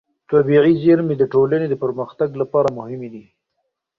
[0.31, 3.25] طبیعي زېرمې د ټولنې د پرمختګ لپاره مهمې دي.